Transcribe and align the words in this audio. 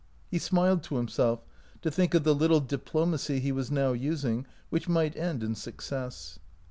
He 0.31 0.39
smiled 0.39 0.81
to 0.85 0.95
himself 0.95 1.43
to 1.83 1.91
think 1.91 2.15
of 2.15 2.23
the 2.23 2.33
little 2.33 2.59
diplomacy 2.59 3.39
he 3.39 3.51
was 3.51 3.69
now 3.69 3.91
using, 3.93 4.47
which 4.71 4.89
might 4.89 5.15
end 5.15 5.43
in 5.43 5.53
success. 5.53 6.39